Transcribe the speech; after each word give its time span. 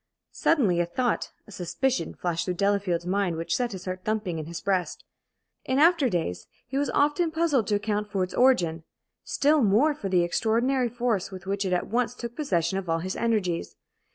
Suddenly 0.31 0.79
a 0.79 0.87
thought, 0.87 1.31
a 1.45 1.51
suspicion, 1.51 2.15
flashed 2.15 2.45
through 2.45 2.55
Delafield's 2.55 3.05
mind, 3.05 3.35
which 3.35 3.55
set 3.55 3.71
his 3.73 3.85
heart 3.85 4.01
thumping 4.03 4.39
in 4.39 4.47
his 4.47 4.59
breast. 4.59 5.03
In 5.63 5.77
after 5.77 6.09
days 6.09 6.47
he 6.65 6.79
was 6.79 6.89
often 6.89 7.29
puzzled 7.29 7.67
to 7.67 7.75
account 7.75 8.09
for 8.09 8.23
its 8.23 8.33
origin, 8.33 8.83
still 9.23 9.61
more 9.61 9.93
for 9.93 10.09
the 10.09 10.23
extraordinary 10.23 10.89
force 10.89 11.29
with 11.29 11.45
which 11.45 11.65
it 11.65 11.71
at 11.73 11.85
once 11.85 12.15
took 12.15 12.35
possession 12.35 12.79
of 12.79 12.89
all 12.89 12.97
his 12.97 13.15
energies. 13.15 13.75